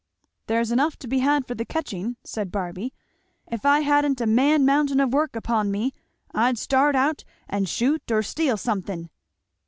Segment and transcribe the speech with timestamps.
[0.47, 2.91] "There's enough to be had for the catching," said Barby.
[3.45, 5.93] "If I hadn't a man mountain of work upon me,
[6.33, 9.11] I'd start out and shoot or steal something."